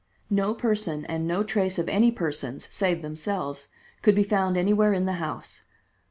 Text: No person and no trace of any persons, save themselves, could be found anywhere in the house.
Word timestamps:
No 0.31 0.55
person 0.55 1.05
and 1.05 1.27
no 1.27 1.43
trace 1.43 1.77
of 1.77 1.87
any 1.87 2.11
persons, 2.11 2.67
save 2.71 3.03
themselves, 3.03 3.67
could 4.01 4.15
be 4.15 4.23
found 4.23 4.57
anywhere 4.57 4.93
in 4.93 5.05
the 5.05 5.13
house. 5.21 5.61